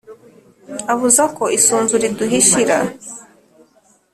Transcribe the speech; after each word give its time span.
Abuza 0.91 1.23
ko 1.35 1.43
isunzu 1.57 1.93
riduhishira!" 2.01 2.77